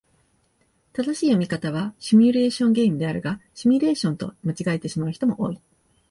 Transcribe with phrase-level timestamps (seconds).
[0.93, 5.61] 正しい読み方はシミュレーションゲームであるが、シュミレーションと間違えてしまう人も多い。